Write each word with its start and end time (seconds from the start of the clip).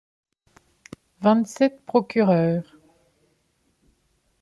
Vingt-sept 1.19 1.85
procureurs. 1.85 2.63